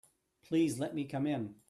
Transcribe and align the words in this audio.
Please 0.47 0.79
let 0.79 0.95
me 0.95 1.05
come 1.05 1.27
in. 1.27 1.53